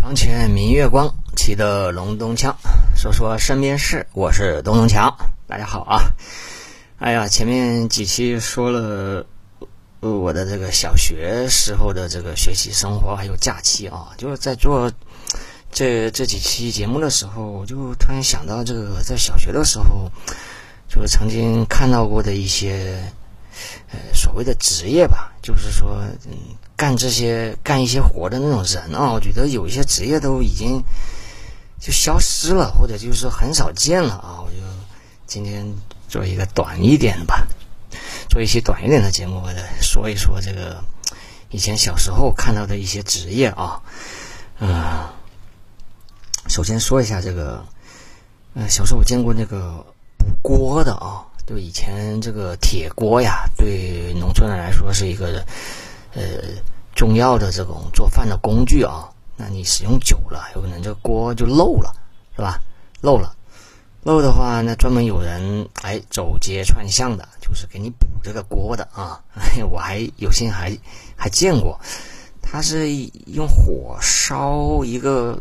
[0.00, 2.54] 床前明月光，骑得龙咚锵。
[2.96, 5.14] 说说身边事，我是东东强。
[5.46, 6.00] 大家好啊！
[6.98, 9.26] 哎呀，前面几期说了
[10.00, 14.90] 我的这个小学时候的这个学习生活，还有假期啊，就是在做
[15.70, 20.10] 这这几期节目的时候，我就突然想到这个在小学的时候，
[20.88, 22.98] 就是曾经看到过的一些
[23.92, 26.56] 呃所谓的职业吧，就是说嗯。
[26.80, 30.82] 干这些干一些活的那种人啊，我觉得有一些职业都已经
[31.78, 34.40] 就消失了，或者就是说很少见了啊。
[34.40, 34.56] 我就
[35.26, 35.62] 今天
[36.08, 37.46] 做一个短一点的吧，
[38.30, 40.82] 做一些短一点的节目，我来说一说这个
[41.50, 43.82] 以前小时候看到的一些职业啊。
[44.58, 45.06] 嗯，
[46.48, 47.62] 首先说一下这个，
[48.54, 49.84] 呃，小时候我见过那个
[50.16, 55.44] 补锅的啊，就以前这个铁锅呀，对农村人来说是一个。
[56.12, 56.22] 呃，
[56.92, 61.94] 重要的这种做饭的工具啊，那你使用久了，有可能这锅就漏了，
[62.34, 62.60] 是吧？
[63.00, 63.32] 漏了，
[64.02, 69.22] 漏的话，那专门有人哎走街串巷的，就是给你补这个锅的啊。
[69.70, 70.76] 我还有幸还
[71.14, 71.78] 还见过，
[72.42, 72.92] 他是
[73.26, 75.40] 用火烧一个，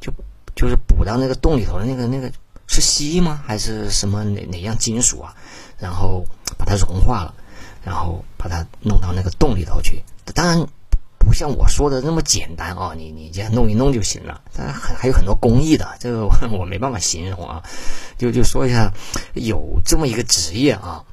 [0.00, 0.10] 就
[0.54, 2.32] 就是补到那个洞里头的那个那个
[2.66, 3.42] 是锡吗？
[3.46, 5.34] 还是什么哪哪样金属啊？
[5.78, 6.24] 然后
[6.58, 7.34] 把它融化了。
[7.84, 10.02] 然后把它弄到那个洞里头去，
[10.34, 10.66] 当然
[11.18, 14.42] 不像我说的那么简单啊，你你这样弄一弄就行了。
[14.52, 17.62] 当然还还有很多工艺的，这个我没办法形容啊。
[18.18, 18.90] 就就说一下，
[19.34, 21.04] 有这么一个职业啊。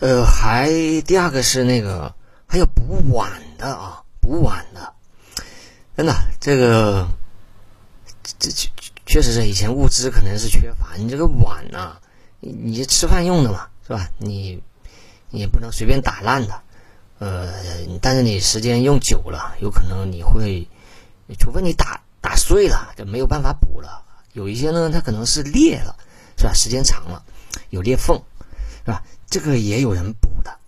[0.00, 0.70] 呃，还
[1.02, 2.14] 第二个是那个
[2.46, 4.94] 还有补碗的啊，补碗的，
[5.96, 7.08] 真的这个
[8.38, 8.68] 这确
[9.06, 11.96] 确实是以前物资可能是缺乏，你这个碗呢。
[12.44, 14.10] 你你吃饭用的嘛，是吧？
[14.18, 14.60] 你
[15.30, 16.60] 你也不能随便打烂的，
[17.20, 17.52] 呃，
[18.00, 20.66] 但是你时间用久了，有可能你会，
[21.38, 24.02] 除非你打打碎了，就没有办法补了。
[24.32, 25.94] 有一些呢，它可能是裂了，
[26.36, 26.52] 是吧？
[26.52, 27.22] 时间长了
[27.70, 28.20] 有裂缝，
[28.84, 29.04] 是吧？
[29.30, 30.58] 这个也有人补的，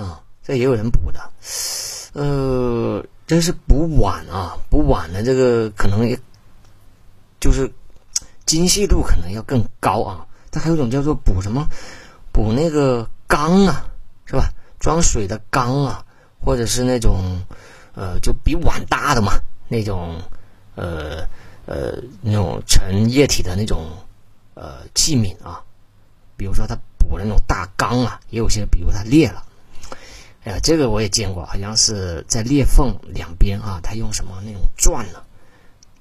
[0.00, 1.32] 啊，这也有人补的，
[2.14, 6.18] 呃，这是补碗啊，补碗的这个可能也
[7.38, 7.70] 就是
[8.46, 10.26] 精细度可能要更高啊。
[10.50, 11.68] 它还有一种叫做补什么，
[12.32, 13.86] 补那个缸啊，
[14.24, 14.48] 是吧？
[14.78, 16.04] 装水的缸啊，
[16.40, 17.40] 或者是那种，
[17.94, 19.32] 呃，就比碗大的嘛，
[19.68, 20.20] 那种，
[20.76, 21.26] 呃
[21.66, 23.90] 呃，那种盛液体的那种，
[24.54, 25.60] 呃，器皿啊。
[26.36, 29.42] 比如说它补那种大缸啊，也有些，比如它裂了，
[30.44, 35.22] 哎呀，这个我也见过，好像是在裂缝两边啊，它用什么那种钻呢？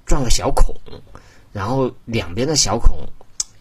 [0.05, 0.75] 钻个小孔，
[1.51, 2.97] 然后两边的小孔。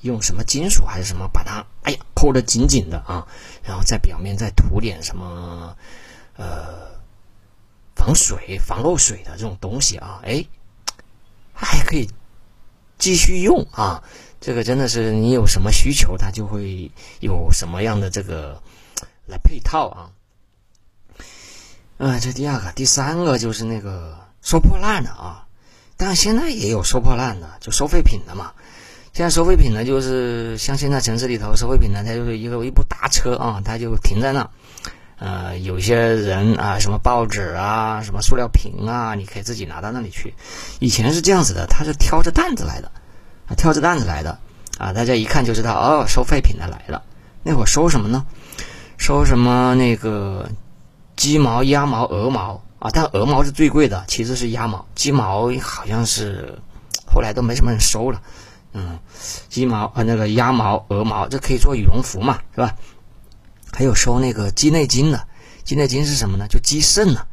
[0.02, 3.24] 用什么金属还是什么把它，哎呀，扣得紧紧的啊，
[3.62, 5.76] 然后在表面再涂点什么，
[6.36, 6.90] 呃，
[7.94, 10.44] 防水、防漏水的这种东西啊，哎，
[11.52, 12.10] 还可以
[12.98, 14.02] 继续用啊。
[14.40, 18.60] 这个真的是你有什么需求，它就会有什么样的这个
[19.26, 20.10] 来配套啊。
[22.04, 25.46] 嗯，这第二个，第三个就是那个收破烂的啊，
[25.96, 28.50] 但是现在也有收破烂的，就收废品的嘛。
[29.12, 34.50] 现在收废品的，就是像现在城市里头收废品的，它就是一个一部大车啊，它就停在那。
[35.20, 40.34] 呃，有些人啊，什么报纸啊，什么塑料瓶啊，你可以自己拿到那里去。
[40.80, 42.90] 以前是这样子的，他是挑着担子来的，
[43.46, 44.36] 啊，挑着担子来的
[44.76, 47.04] 啊，大家一看就知道哦，收废品的来了。
[47.44, 48.26] 那会儿收什么呢？
[48.98, 50.50] 收什么那个
[51.16, 52.90] 鸡毛、鸭毛、鹅毛啊？
[52.92, 56.58] 但鹅毛是最贵的，其实是鸭毛，鸡毛好像是
[57.06, 58.20] 后来都没什么人收了。
[58.72, 58.98] 嗯，
[59.48, 62.74] 鸡毛啊，那个鸭毛、鹅毛，这可以做羽绒服嘛，是吧？
[63.70, 65.26] 还有收那个鸡内金的，
[65.64, 66.46] 鸡内金是什么呢？
[66.48, 67.26] 就鸡肾呢。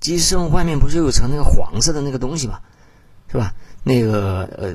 [0.00, 2.60] 鸡肾外面不是有层那个黄色的那个东西嘛，
[3.32, 3.54] 是吧？
[3.82, 4.74] 那个呃，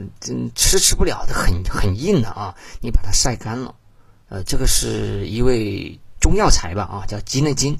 [0.56, 2.56] 吃吃不了的，很很硬的啊。
[2.82, 3.76] 你把它晒干了，
[4.30, 6.84] 呃，这个是一味中药材吧？
[6.84, 7.78] 啊，叫鸡内金。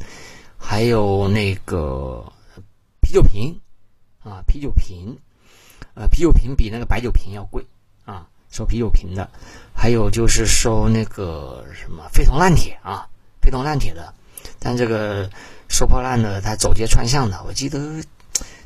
[0.60, 2.32] 还有那个
[3.02, 3.60] 啤酒瓶
[4.24, 5.18] 啊，啤酒瓶，
[5.96, 7.66] 呃，啤酒瓶比那个白酒瓶要贵。
[8.06, 9.30] 啊，收啤酒瓶的，
[9.74, 13.08] 还有就是收那个什么废铜烂铁啊，
[13.42, 14.14] 废铜烂铁的。
[14.58, 15.30] 但这个
[15.68, 17.44] 收破烂的，他走街串巷的。
[17.48, 18.04] 我记得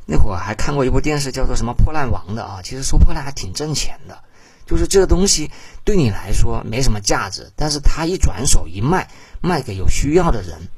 [0.06, 2.62] 那会儿还看过一部电视，叫做什么《破烂王》的啊。
[2.64, 4.24] 其实收破烂还挺挣钱的，
[4.66, 5.52] 就是这个东西
[5.84, 9.10] 对你来说没什么价值，但是他一转手一卖，
[9.42, 10.70] 卖给有需要的人，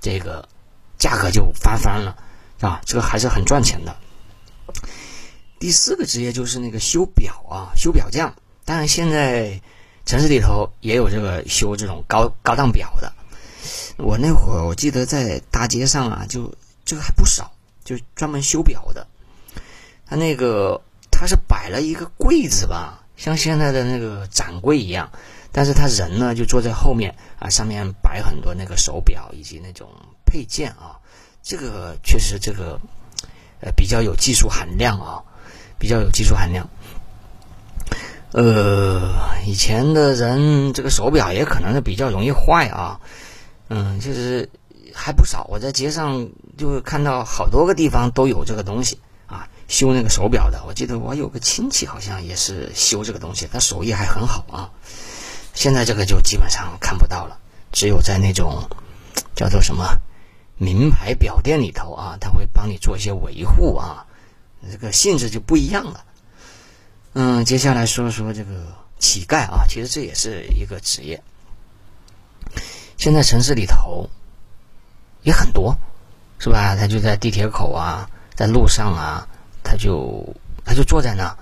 [0.00, 0.48] 这个
[1.06, 2.16] 价格就翻番了
[2.60, 2.80] 啊。
[2.84, 3.94] 这个还是很赚钱的。
[5.60, 8.34] 第四个职业就是那个修表啊，修表匠。
[8.64, 9.60] 当然，现在
[10.04, 13.12] 城市里头也有这个修这种高高档表的。
[13.96, 16.52] 我那会儿我记得在大街上啊，就
[16.84, 17.52] 这个还不少，
[17.84, 19.06] 就专门修表的。
[20.08, 20.80] 他那个
[21.12, 25.08] 他是摆了一个柜子吧，像现在的那个展柜一样，
[25.52, 29.88] 但是他人呢就坐在后面啊，上面摆很多那个手表以及那种
[30.24, 31.00] 配件啊，
[31.42, 32.80] 这个确实这个
[33.60, 35.22] 呃比较有技术含量啊，
[35.78, 36.68] 比较有技术含量。
[38.32, 39.14] 呃，
[39.46, 43.00] 以前的人这个手表也可能是比较容易坏啊，
[43.68, 44.50] 嗯，就是
[44.92, 45.44] 还不少。
[45.48, 46.28] 我在街上
[46.58, 50.62] 就看到好多个地方都有这个东西啊，修那个手表的。
[50.66, 54.70] 我记得我有个亲戚好像也是修这个东西，他手艺还很好啊。
[55.56, 57.38] 现在这个就基本上看不到了，
[57.72, 58.68] 只有在那种
[59.34, 59.98] 叫做什么
[60.58, 64.06] 名牌表店里头啊，他会帮你做一些维护啊，
[64.70, 66.04] 这个性质就不一样了。
[67.14, 68.66] 嗯，接下来说说这个
[68.98, 71.22] 乞丐啊，其实这也是一个职业。
[72.98, 74.10] 现在城市里头
[75.22, 75.74] 也很多，
[76.38, 76.76] 是吧？
[76.76, 79.26] 他就在地铁口啊，在路上啊，
[79.64, 80.36] 他就
[80.66, 81.34] 他就坐在那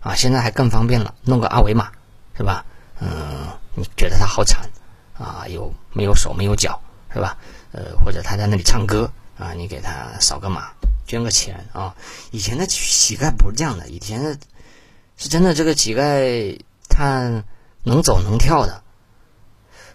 [0.00, 0.16] 啊。
[0.16, 1.92] 现在还更方便了，弄个二维码，
[2.36, 2.66] 是吧？
[3.02, 4.70] 嗯，你觉得他好惨
[5.18, 5.44] 啊？
[5.48, 6.80] 有没有手没有脚，
[7.12, 7.36] 是吧？
[7.72, 10.70] 呃，或者他在那里唱歌啊，你给他扫个码，
[11.06, 11.94] 捐个钱啊。
[12.30, 14.38] 以前的乞丐不是这样的，以前的。
[15.18, 16.58] 是真的，这个乞丐
[16.88, 17.44] 他
[17.84, 18.82] 能走能跳的，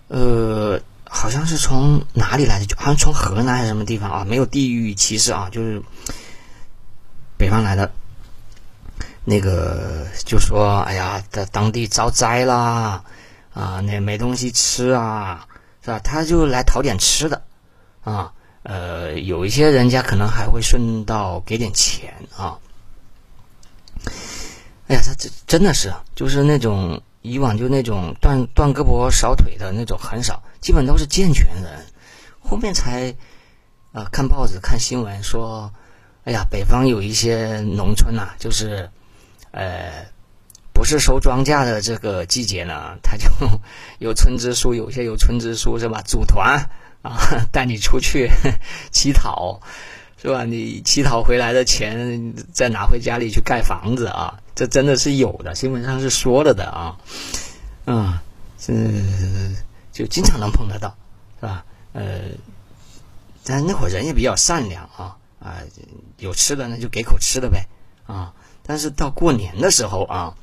[0.08, 2.76] 呃，好像是从哪里来的？
[2.78, 4.24] 好像从河南还是什么地方啊？
[4.26, 5.82] 没有地域歧视啊，就是
[7.36, 7.92] 北方来的。
[9.30, 13.04] 那个就说：“哎呀，在当地遭灾啦，
[13.54, 15.46] 啊，那没东西吃啊，
[15.84, 17.44] 是吧？”他就来讨点吃的
[18.06, 18.32] 啊。
[18.64, 22.58] 呃，有一些人家可能还会顺道给点钱啊。
[24.88, 31.86] 哎呀，他这真的是，就是那种以往就那种断断胳膊少腿的那种很少，基本都是健全人。
[32.40, 33.14] 后面才
[33.92, 35.70] 啊看报纸看新闻说，
[36.24, 38.90] 哎呀，北方有一些农村呐，就是
[39.52, 40.06] 呃
[40.74, 43.28] 不是收庄稼的这个季节呢，他就
[44.00, 46.02] 有村支书，有些有村支书是吧？
[46.06, 46.70] 组团
[47.02, 47.18] 啊
[47.52, 48.30] 带你出去
[48.92, 49.60] 乞讨，
[50.22, 50.44] 是吧？
[50.46, 54.40] 你乞讨回来的钱再拿回家里去盖房子啊。
[54.54, 56.98] 这真的是有的，新闻上是说了的啊，
[57.86, 58.18] 嗯，
[58.60, 58.74] 是
[59.92, 60.96] 就经常能碰得到，
[61.40, 61.64] 是吧？
[61.94, 62.22] 呃，
[63.44, 65.62] 但那会儿人也比较善良啊，啊，
[66.18, 67.68] 有吃的那就给口吃的呗，
[68.08, 68.34] 啊，
[68.68, 70.36] 但是到过年的时候啊，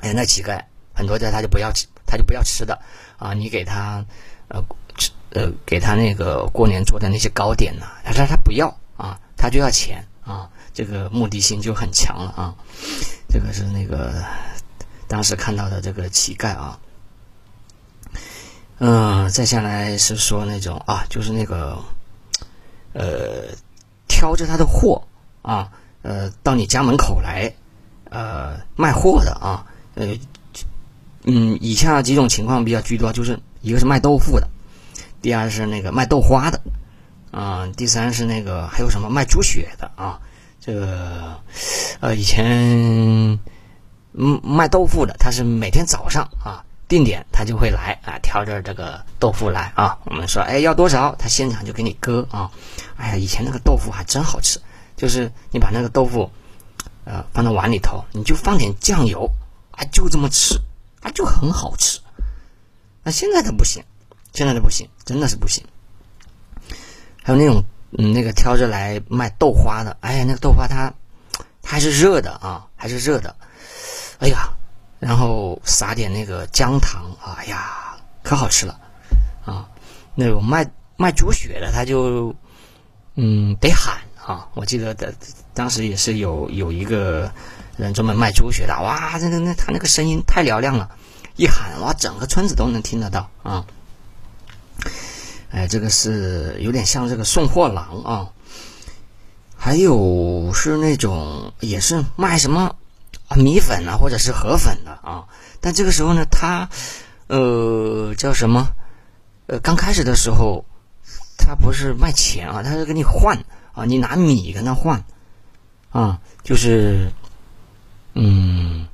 [0.00, 0.62] 哎，那乞丐
[0.94, 2.80] 很多家他就不要吃，他就不要吃的
[3.18, 4.04] 啊，你给他
[4.48, 4.62] 呃
[4.96, 12.54] 吃呃给他那个过年做的那些糕点呢，他说他不要啊，他就要钱啊，这个目的性就很强了啊。
[13.28, 14.22] 这个是那个
[15.08, 16.78] 当时看到的这个乞丐啊，
[18.78, 21.78] 嗯，再下来是说那种啊，就是那个
[22.92, 23.48] 呃，
[24.06, 25.02] 挑着他的货
[25.40, 27.52] 啊，呃，到你家门口来
[28.10, 29.64] 呃卖货的啊，
[29.94, 30.18] 呃，
[31.24, 34.48] 嗯，以下几种情况比较居多，就是一个是卖豆腐的，
[35.20, 36.60] 第二是那个卖豆花的，
[37.30, 40.20] 啊，第三是那个还有什么卖猪血的啊。
[40.64, 41.40] 这个，
[41.98, 43.40] 呃，以前
[44.12, 49.98] 嗯卖豆腐的，他是每天早上啊定点他就会来啊挑着这个豆腐来啊。
[50.04, 52.48] 我们说哎要多少，他现场就给你割啊。
[52.96, 54.60] 哎呀，以前那个豆腐还真好吃，
[55.02, 56.30] 就是你把那个豆腐
[57.04, 59.28] 呃放到碗里头，你就放点酱油
[59.72, 60.60] 啊，就这么吃
[61.00, 61.98] 啊，就很好吃。
[63.02, 63.82] 那现在的不行，
[64.32, 65.64] 现在的不行，真的是不行。
[67.24, 67.64] 还有那种。
[67.98, 70.94] 嗯，那个挑着来卖豆花的，哎呀，那个豆花它，
[71.60, 73.36] 它还是热的啊，还是热的，
[74.18, 74.48] 哎呀，
[74.98, 78.80] 然后撒点那个姜糖，哎呀，可好吃了
[79.44, 79.68] 啊！
[80.14, 82.34] 那种卖卖猪血的，他就
[83.14, 85.12] 嗯得喊啊，我记得的
[85.52, 87.30] 当时也是有有一个
[87.76, 90.90] 人专门卖猪血的，哇，那那那他那个声音太嘹亮了，
[91.36, 93.66] 一喊哇，整个村子都能听得到啊。
[95.50, 98.30] 哎，这个是有点像这个送货郎啊，
[99.56, 102.76] 还有是那种也是卖什么
[103.36, 105.26] 米粉啊，或者是河粉的啊。
[105.60, 106.68] 但这个时候呢，他
[107.26, 108.68] 呃叫什么？
[109.46, 110.64] 呃，刚开始的时候，
[111.36, 115.04] 他不是卖钱啊，他是给你换啊，你拿米跟他换
[115.90, 117.10] 啊，就是
[118.14, 118.86] 嗯，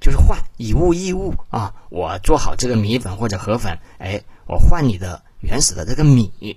[0.00, 1.74] 就是换以物易物啊。
[1.88, 5.22] 我做好这个米粉或者河粉，哎，我换你的。
[5.40, 6.56] 原始的这个米，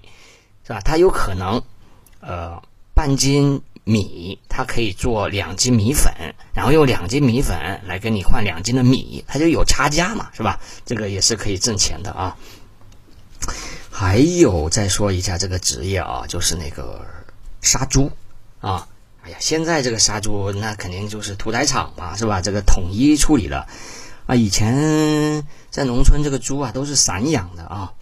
[0.65, 0.81] 是吧？
[0.81, 1.61] 它有可能，
[2.19, 2.63] 呃，
[2.95, 6.11] 半斤米，它可以做两斤米粉，
[6.55, 10.59] 然后用两斤米粉来跟你换两斤的米，它就有差价嘛，是吧？
[10.83, 12.35] 这个也是可以挣钱的啊。
[13.91, 17.05] 还有再说一下这个职业啊，就是那个
[17.61, 18.11] 杀猪
[18.59, 18.87] 啊。
[19.23, 22.41] 哎呀，现在这个杀猪那肯定就是屠宰场嘛，是吧？
[22.41, 23.67] 这个统一处理的
[24.25, 24.33] 啊。
[24.33, 27.93] 以前在农村，这个猪啊都是散养的啊。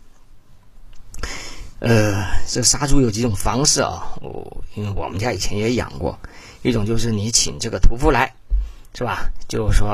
[1.80, 4.16] 呃，这杀猪有几种方式啊？
[4.22, 6.18] 我因为我们家以前也养过，
[6.62, 8.34] 一种就是你请这个屠夫来，
[8.94, 9.30] 是吧？
[9.50, 9.90] 就是说，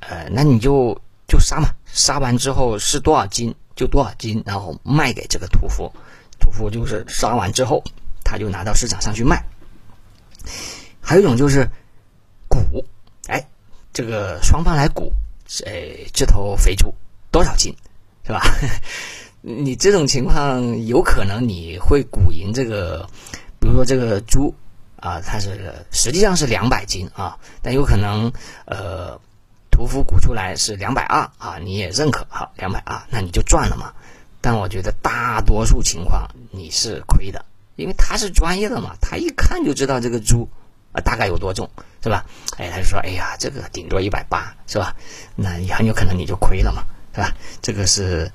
[0.00, 5.90] 呃，那你就就杀嘛，杀完之后是多少斤就多少斤，然后卖给这个屠夫，
[6.38, 7.82] 屠夫就是杀完之后
[8.24, 9.44] 他就拿到市场上去卖。
[11.00, 11.68] 还有一种就是
[12.48, 12.84] 估，
[13.28, 13.46] 哎，
[13.92, 15.12] 这个双方来估，
[15.66, 16.94] 哎，这头肥猪
[17.30, 17.76] 多少斤，
[18.24, 18.42] 是吧？
[19.46, 23.06] 你这种情况有可能你会估赢这个，
[23.60, 24.54] 比如说这个猪
[24.96, 28.32] 啊，它是实际上是两百斤啊，但有可能
[28.64, 29.20] 呃，
[29.70, 33.92] 屠夫估出来是两百二啊，你也认可好两百二，那你就赚了嘛。
[34.40, 37.44] 但我觉得大多数情况你是亏的。
[37.76, 40.48] 因为他是专业的嘛，他一看就知道这个猪
[40.92, 41.68] 啊大概有多重，
[42.02, 42.24] 是吧？
[42.56, 44.94] 哎，他就说：“哎呀，这个顶多一百八，是吧？”
[45.34, 47.34] 那很有可能你就亏了嘛，是吧？
[47.60, 48.30] 这个是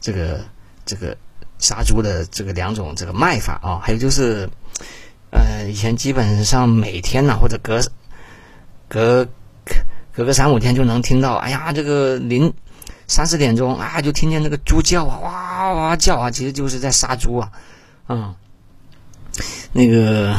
[0.00, 0.40] 这个
[0.84, 1.16] 这个
[1.58, 3.78] 杀猪的这个两种这个卖法啊。
[3.80, 4.50] 还有就是，
[5.30, 7.80] 呃，以前基本上每天呢，或者隔
[8.88, 9.28] 隔
[10.12, 12.52] 隔个三五天就能听到，哎呀，这个零
[13.06, 17.52] 三四点钟啊，就听见那个猪叫啊，哇哇叫啊，其实就是在杀猪啊，
[18.08, 18.34] 嗯。
[19.72, 20.34] 那个，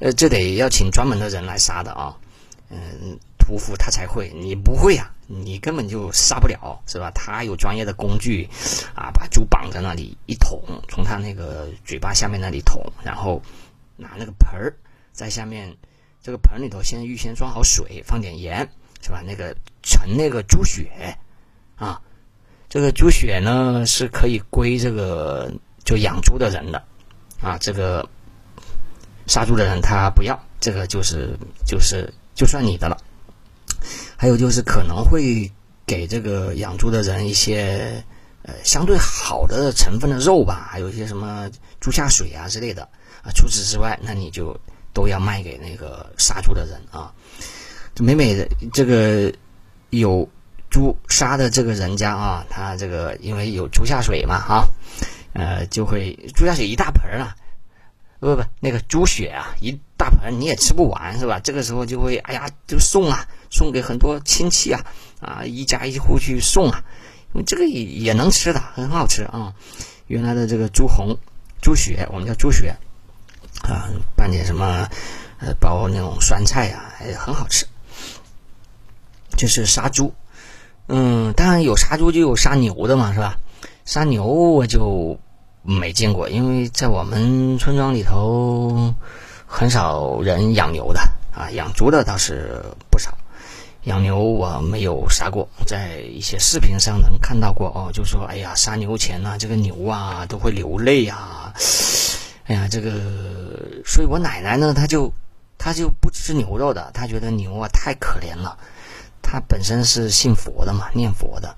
[0.00, 2.16] 呃，这得要请专门的人来杀的啊，
[2.70, 7.10] 嗯，屠夫他才会，你不会呀，你根本就杀不了，是吧？
[7.14, 8.48] 他有专业的工具，
[8.94, 13.40] 啊，把猪绑在那里一捅，从他那个嘴巴下面那里捅，然后
[13.96, 14.74] 拿那个盆儿
[15.12, 15.76] 在下面，
[16.22, 18.68] 这个盆里头先预先装好水，放点盐，
[19.00, 19.22] 是吧？
[19.24, 21.16] 那个盛那个猪血，
[21.76, 22.00] 啊，
[22.68, 25.52] 这个猪血呢是可以归这个
[25.84, 26.82] 就养猪的人的。
[27.42, 28.08] 啊，这个
[29.26, 32.96] 杀猪的人他不要，这个就是就是就算你的了。
[34.16, 35.50] 还有就是可能会
[35.84, 38.04] 给这个养猪的人一些
[38.42, 42.82] 呃相对好的成分的肉吧，还有一些什么猪下水啊之类的
[43.24, 43.32] 啊。
[43.34, 44.56] 除此之外，那你就
[44.92, 47.12] 都要卖给那个杀猪的人啊。
[47.94, 49.32] 这每每的这个
[49.90, 50.28] 有
[50.70, 54.68] 猪杀的这个人家啊，他这个因为有猪下水嘛，哈。
[55.32, 57.36] 呃，就会猪下血一大盆啊，
[58.20, 61.40] 不不，那个猪血啊，一大盆你也吃不完是吧？
[61.40, 64.84] 这个时候就会，哎呀，就送啊，送给很多亲戚啊，
[65.20, 66.84] 啊，一家一户去送啊，
[67.46, 69.54] 这个也也能吃的，很好吃啊。
[70.06, 71.16] 原来的这个猪红、
[71.60, 72.76] 猪血，我们叫猪血
[73.62, 74.88] 啊，拌点什么，
[75.38, 77.66] 呃，包那种酸菜呀，哎，很好吃。
[79.34, 80.14] 就是杀猪，
[80.88, 83.38] 嗯，当然有杀猪就有杀牛的嘛，是吧？
[83.84, 85.18] 杀牛我就
[85.62, 88.94] 没见过，因为在我们村庄里头
[89.46, 91.00] 很少人养牛的
[91.34, 93.12] 啊，养猪的倒是不少。
[93.84, 101.52] 养牛我没有杀过，在一些视频上能看到过哦，就说哎呀，杀牛前呢，这个牛啊都会流泪啊，
[102.46, 102.92] 哎呀，这个，
[103.84, 105.12] 所以我奶奶呢，她就
[105.58, 108.56] 她就不吃牛肉的，她觉得牛啊太可怜了，
[109.20, 111.56] 她本身是信佛的嘛，念佛的。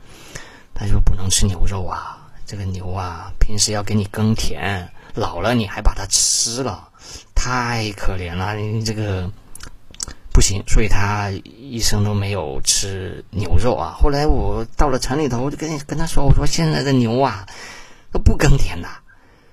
[0.75, 2.19] 他就不能吃牛肉啊！
[2.47, 6.88] 这个牛啊，平时要给你耕田，老了你还把它吃了，
[7.35, 8.54] 太可怜了。
[8.54, 9.31] 你这个
[10.31, 13.97] 不行，所以他一生都没有吃牛肉啊。
[13.97, 17.47] 后来我到了城里头，我就跟你跟他说：“我说现在的牛啊，
[18.12, 18.88] 都不耕田的，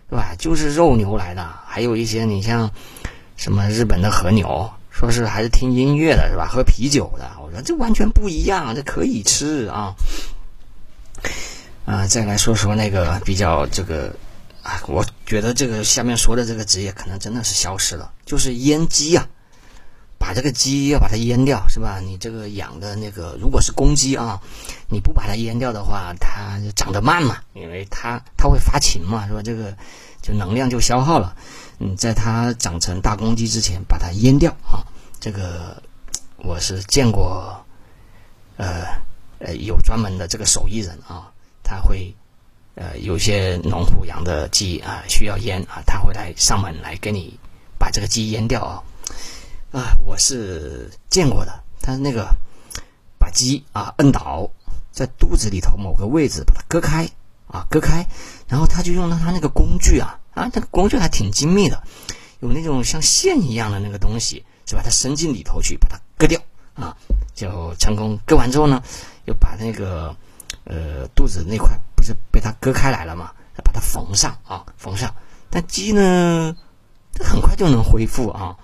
[0.09, 0.35] 是吧？
[0.37, 1.47] 就是肉牛来的。
[1.65, 2.69] 还有一些你像
[3.37, 6.45] 什么日本的和牛，说是还是听音乐的，是吧？
[6.45, 7.31] 喝啤酒的。
[7.41, 9.93] 我说这完全不一样，这可以吃啊。”
[11.85, 14.15] 啊，再来说说那个比较这个
[14.61, 19.27] 啊，我觉得这个下面说的这个职业可能真的是消失了，就是阉鸡啊，
[20.19, 21.99] 把这个鸡要把它阉掉，是吧？
[21.99, 24.39] 你这个养的那个如果是公鸡啊，
[24.89, 29.41] 你不把它阉掉的话，它长得慢嘛，因为它它会发情嘛，是吧？
[29.41, 29.75] 这个
[30.21, 31.35] 就能量就消耗了。
[31.79, 34.85] 嗯，在它长成大公鸡之前，把它阉掉啊，
[35.19, 35.81] 这个
[36.37, 37.59] 我是见过，
[38.57, 38.85] 呃。
[39.43, 41.30] 呃，有专门的这个手艺人啊，
[41.63, 42.13] 他会，
[42.75, 47.39] 呃，有些农户养的鸡啊需要阉啊，他会来上门来给你
[47.77, 48.83] 把这个鸡阉掉啊。
[49.71, 52.35] 啊，我是见过的，他那个
[53.17, 54.49] 把鸡啊摁倒
[54.91, 57.09] 在肚子里头某个位置，把它割开
[57.47, 58.05] 啊，割开，
[58.47, 61.81] 然后他就用了他那个工具啊啊，那个工具还挺精密的，
[62.39, 64.81] 有那种像线一样的那个东西，是吧？
[64.83, 66.41] 它伸进里头去把它割掉
[66.73, 66.97] 啊，
[67.33, 68.81] 就成功割完之后呢。
[69.25, 70.15] 又把那个，
[70.71, 73.33] 呃，肚子那块不是被它割开来了嘛？
[73.53, 75.13] 再把它缝上啊，缝上。
[75.49, 76.55] 但鸡呢，
[77.13, 78.55] 它很快就能恢复啊。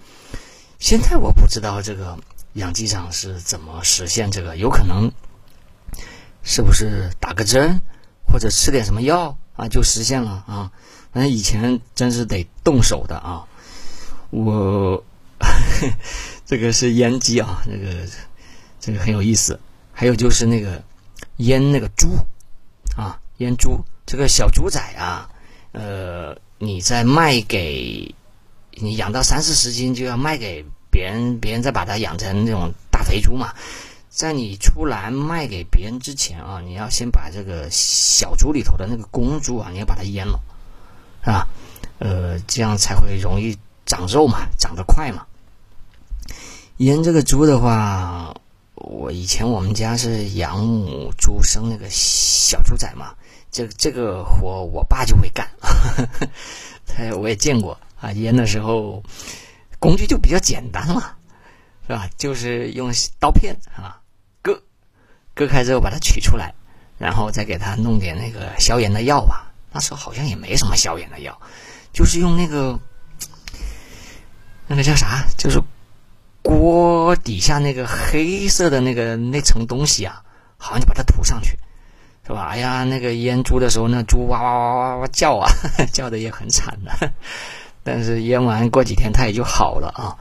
[0.79, 2.17] 现在我不知道这个
[2.53, 5.11] 养鸡场是怎么实现这个，有可能
[6.43, 7.81] 是不是打个针
[8.25, 10.71] 或者吃点什么药啊就实现了啊？
[11.11, 13.43] 反正以前真是得动手的啊。
[14.29, 15.03] 我
[16.45, 18.07] 这个是阉鸡啊，这个
[18.79, 19.59] 这个很有意思。
[19.91, 20.83] 还有就是那个
[21.37, 22.07] 阉那个猪
[22.95, 25.29] 啊，阉猪这个小猪仔啊，
[25.71, 28.15] 呃，你在卖给
[28.71, 33.53] 你养到三四十斤就要卖给别人，别人再把它养成那种大肥猪嘛。
[34.09, 40.39] 在你出栏卖给别人之前啊，你要先把这个小猪里头的那个公猪啊，你要把它阉了，
[41.23, 41.47] 是吧？
[41.99, 45.27] 呃，这样才会容易长肉嘛，长得快嘛。
[46.79, 48.33] 阉这个猪的话。
[48.77, 53.15] 我以前我们家是养母猪生那个小猪仔嘛，
[53.49, 55.49] 这这个活我爸就会干，
[56.85, 58.11] 他我也见过啊。
[58.11, 59.01] 腌的时候
[59.79, 61.15] 工具就比较简单嘛，
[61.87, 62.07] 是吧？
[62.17, 63.99] 就是用刀片啊，
[64.43, 64.61] 割
[65.33, 66.53] 割开之后把它取出来，
[66.99, 69.51] 然后再给它弄点那个消炎的药吧。
[69.71, 71.35] 那时候好像也没什么消炎的药，
[71.91, 72.79] 就是用那个
[74.67, 75.59] 那个叫啥，就是。
[76.47, 80.23] 锅底下那个黑色的那个那层东西啊，
[80.55, 81.59] 好像就把它涂上去，
[82.25, 82.47] 是吧？
[82.51, 85.51] 哎呀，那个腌猪的时候，那猪哇哇哇哇哇叫啊，
[85.91, 87.11] 叫的也很惨的。
[87.83, 90.15] 但是腌完过几天它也就好了啊。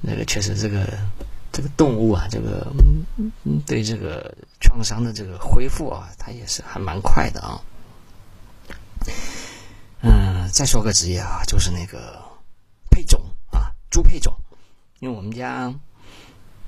[0.00, 0.86] 那个确实，这个
[1.50, 2.64] 这个动物啊，这个
[3.66, 7.60] 对这个创伤的这个恢复啊，它也是还蛮快的啊。
[10.02, 12.22] 嗯，再说个职业啊，就是那个
[12.90, 14.32] 配种啊，猪配种。
[15.00, 15.72] 因为我们家，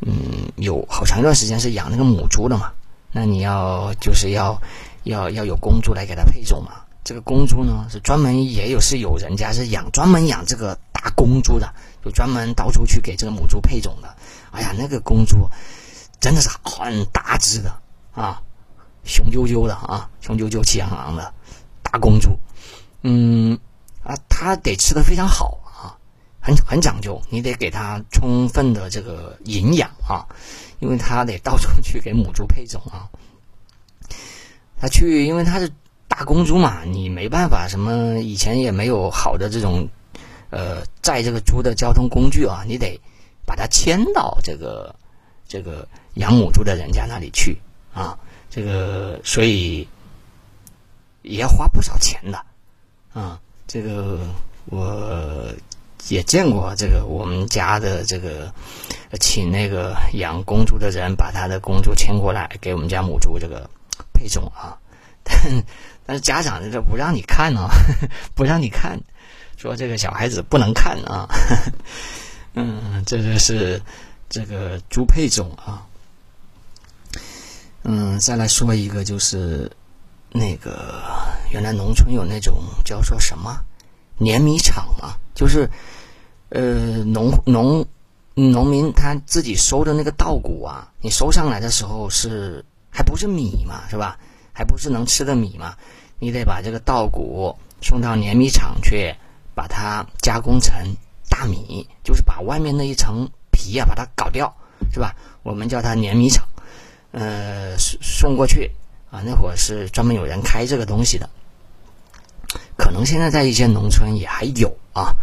[0.00, 0.12] 嗯，
[0.56, 2.72] 有好长一段时间是养那个母猪的嘛，
[3.10, 4.60] 那你要就是要
[5.02, 6.82] 要要有公猪来给它配种嘛。
[7.02, 14.14] 这个公猪呢，是专门也有是有人家是养专门养这个大公猪的，就专门到处去给这个母猪配种的。
[14.52, 15.48] 哎呀，那个公猪
[16.20, 17.74] 真的是很大只的
[18.12, 18.42] 啊，
[19.02, 21.34] 雄赳赳的啊，雄赳赳气昂昂的
[21.82, 22.38] 大公猪。
[23.02, 23.58] 嗯
[24.04, 25.58] 啊，它得吃的非常好。
[26.42, 30.24] 很很讲究，你得给它充分的这个营养啊，
[30.78, 33.06] 因为它得到处去给母猪配种啊。
[34.80, 35.70] 它去，因为它是
[36.08, 39.86] 大公猪嘛，你没办法，什么以前也没有好的这种
[40.48, 42.98] 呃载这个猪的交通工具啊，你得
[43.44, 44.94] 把它牵到这个
[45.46, 47.60] 这个养母猪的人家那里去
[47.92, 49.86] 啊，这个所以
[51.20, 52.42] 也要花不少钱的
[53.12, 54.26] 啊，这个
[54.64, 55.52] 我。
[56.08, 58.52] 也见过这个，我们家的这个，
[59.20, 63.68] 请那个养公猪的人把他的公猪牵过来给我们家母猪这个
[64.12, 64.78] 配种啊，
[65.22, 65.36] 但
[66.06, 67.68] 但是家长这不让你看呢，
[68.34, 69.00] 不让你看，
[69.56, 71.28] 说这个小孩子不能看啊，
[72.54, 73.80] 嗯，这个是
[74.28, 75.86] 这个猪配种啊，
[77.84, 79.70] 嗯，再来说一个就是
[80.32, 81.02] 那个
[81.52, 83.60] 原来农村有那种叫做什么
[84.18, 85.66] 碾米厂嘛，就是。
[86.52, 87.86] 呃，农农
[88.34, 94.18] 农民他自己收的那个稻谷啊，你收上来的时候是还不是米嘛，是吧？
[94.52, 95.76] 还不是能吃的米嘛？
[96.18, 99.14] 你得把这个稻谷送到碾米厂去，
[99.54, 100.74] 把它加工成
[101.28, 104.52] 大米，就是把外面那一层皮啊把它搞掉，
[104.92, 105.14] 是吧？
[105.44, 106.44] 我们叫它碾米厂。
[107.12, 108.68] 呃，送送过去
[109.08, 111.30] 啊，那会儿是专门有人开这个东西的，
[112.80, 115.14] 可能现在在一些农村也还有啊。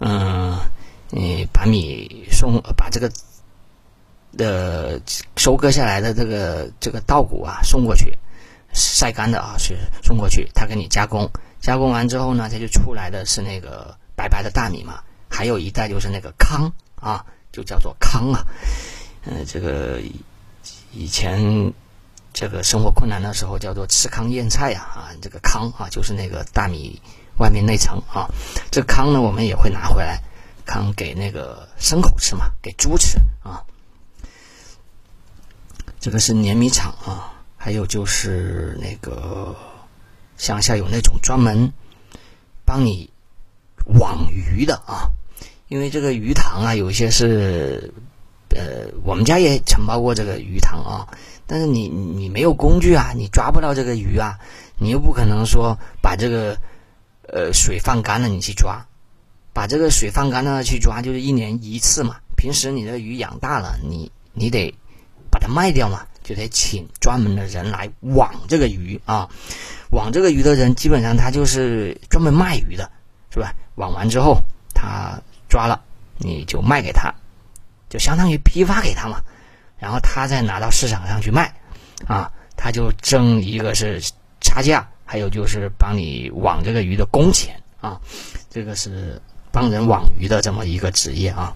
[0.00, 0.58] 嗯，
[1.10, 3.12] 你把米送，把这个
[4.38, 4.98] 的
[5.36, 8.16] 收割下来的这个这个稻谷啊送过去，
[8.72, 11.30] 晒干的啊是送过去，他给你加工，
[11.60, 15.00] 加工完之后呢，他就出来的是那个白白的大米嘛。
[15.28, 18.46] 还有一袋就是那个糠啊，就叫做糠啊。
[19.26, 20.00] 嗯，这个
[20.92, 21.74] 以前
[22.36, 27.00] 这个生活困难的时候叫做吃糠咽菜呀啊，这个糠啊就是那个大米。
[27.38, 28.28] 外面那层啊，
[28.70, 30.22] 这糠呢，我们也会拿回来，
[30.64, 33.62] 糠给那个牲口吃嘛，给猪吃啊。
[36.00, 39.54] 这个是碾米厂啊，还有就是那个
[40.38, 41.72] 乡下有那种专门
[42.64, 43.10] 帮你
[43.84, 45.10] 网鱼的啊，
[45.68, 47.92] 因为这个鱼塘啊，有一些是
[48.48, 51.08] 呃，我们家也承包过这个鱼塘啊，
[51.46, 54.38] 但是你你没有工具啊，你抓不到这个鱼啊，
[54.78, 56.56] 你又不可能说把这个。
[57.28, 58.86] 呃，水放干了，你去抓，
[59.52, 62.18] 把这个水放干了去抓，就是一年一次嘛。
[62.36, 64.72] 平时你的鱼养大了，你你得
[65.28, 69.28] 把它卖掉嘛，就得请专门的人来网这个鱼啊。
[69.90, 72.92] 网这个鱼的人，基本上他就是专门卖鱼的，
[73.34, 73.52] 是吧？
[73.74, 74.38] 网完之后
[74.72, 75.82] 他抓了，
[76.18, 77.12] 你就卖给他，
[77.88, 79.20] 就相当于批发给他嘛，
[79.78, 81.54] 然后他再拿到市场上去卖，
[82.06, 84.00] 啊，他就挣一个是
[84.40, 88.00] 差价，还有就是帮你网这个鱼的工钱啊，
[88.50, 89.20] 这个是
[89.52, 91.54] 帮人网鱼的这么一个职业啊。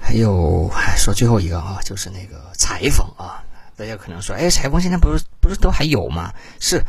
[0.00, 3.44] 还有说最后一个啊，就是那个裁缝啊，
[3.76, 6.32] 大家可能说，哎，裁缝现在不是不是都还有吗？
[6.60, 6.82] 是。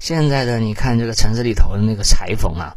[0.00, 2.76] 现在的你看这个城市里头的那个裁缝啊，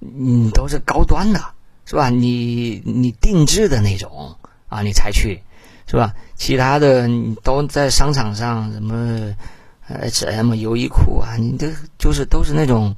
[0.00, 1.40] 嗯，都是高端的，
[1.84, 2.10] 是吧？
[2.10, 4.36] 你你定制的那种
[4.68, 5.42] 啊，你才去，
[5.86, 6.14] 是吧？
[6.36, 9.34] 其他的你都在商场上什么
[9.88, 12.94] 呃什么优衣库啊，你这就是都是那种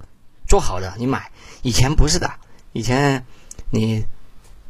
[0.47, 1.31] 做好的，你买。
[1.63, 2.31] 以前不是的，
[2.73, 3.25] 以前
[3.71, 4.05] 你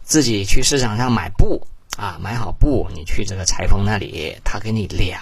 [0.03, 5.21] 自己去市场上买布啊，买好布，你去这个裁缝那里，他给你量，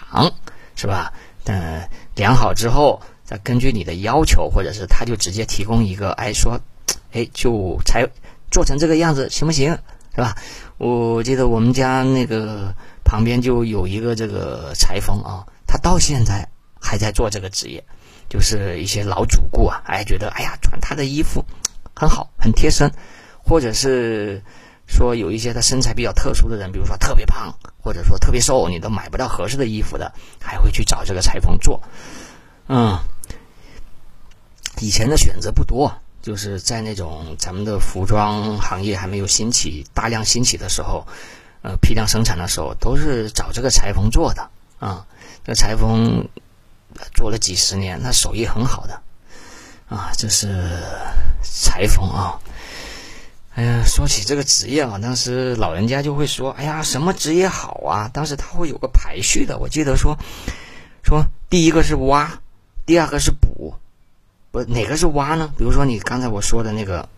[0.76, 1.12] 是吧？
[1.44, 3.00] 嗯，量好之后。
[3.28, 6.58] 再根据你的要求，或者是他就直接提供一个，哎，说，
[7.12, 8.08] 哎，就裁
[8.50, 9.76] 做成这个样子行不行？
[10.18, 10.34] 是吧？
[10.78, 16.44] 我记得我们家那个旁边就有一个这个裁缝啊，他到现在
[16.80, 17.84] 还在做这个职业，
[18.28, 21.44] 就是一些老主顾啊，哎，觉得哎呀，穿他的衣服
[21.94, 22.90] 很好，很贴身，
[23.38, 24.42] 或者是
[24.88, 31.80] 说有一些他身材比较特殊的人，比如说特别胖，或者说特别瘦，你都买不到合适的衣服的，还会去找这个裁缝做，
[32.66, 32.98] 嗯。
[34.80, 41.06] 以前的选择不多，就是在那种咱们的服装行业还没有兴起、大量兴起的时候，
[41.62, 45.06] 呃，批量生产的时候，都是找这个裁缝做的啊。
[45.44, 46.28] 这裁缝
[47.14, 49.00] 做了几十年，那手艺很好的
[49.88, 50.10] 啊。
[50.16, 50.82] 这是
[51.42, 52.40] 裁缝啊。
[53.54, 60.16] 哎呀，说起这个职业啊，当时老人家就会说：“哎呀，什么职业好啊？”当时他会有个排序的，我记得说
[61.02, 62.40] 说第一个是挖，
[62.86, 63.74] 第二个是补。
[64.50, 65.52] 不，哪个是挖呢？
[65.58, 67.08] 比如说你刚才我说的那个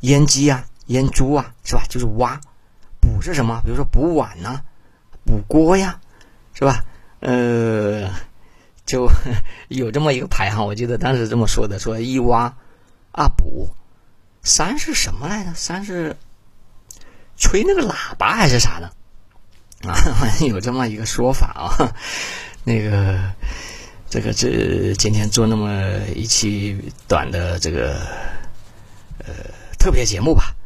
[0.00, 1.82] 腌鸡啊、腌猪啊，是吧？
[1.88, 2.40] 就是挖。
[3.00, 3.60] 补是什么？
[3.64, 4.60] 比如说补碗呢、
[5.24, 5.98] 补锅呀，
[6.52, 6.84] 是吧？
[7.20, 8.10] 呃，
[8.84, 9.08] 就
[9.68, 10.66] 有这么一个排行。
[10.66, 12.54] 我记得当时这么说的：说一挖
[13.12, 13.70] 二补，
[14.42, 15.54] 三是什么来着？
[15.54, 16.16] 三是
[17.36, 18.92] 吹那个喇叭还是啥的？
[19.88, 19.96] 啊，
[20.46, 21.94] 有这么一个说法啊，
[22.62, 23.32] 那个。
[24.10, 25.70] 这个这今天做那么
[26.14, 26.74] 一期
[27.06, 28.00] 短的这个
[29.18, 29.34] 呃
[29.78, 30.56] 特别节目吧，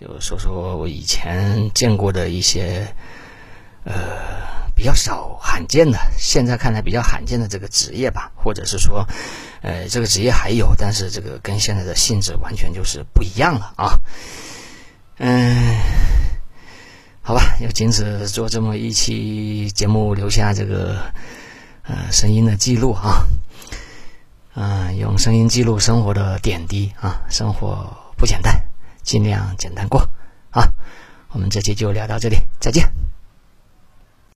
[0.00, 2.92] 就说说我以前见过的一些
[3.84, 3.94] 呃
[4.74, 9.06] 比较少罕见的，现在看来比较罕见的这个职业吧，或者是说
[9.62, 14.00] 呃这个职业还有，但是这个跟现在的性质完全就是不一样了啊。
[15.18, 15.78] 嗯，
[17.22, 20.96] 好吧，要仅此做这么一期节目，留下这个。
[21.88, 23.26] 呃，声音的记录啊，
[24.54, 28.62] 嗯， 用声音记录生活的点滴啊，生活不简单，
[29.02, 30.06] 尽量简单过
[30.50, 30.62] 啊。
[31.30, 33.07] 我们这期就聊到这里，再见。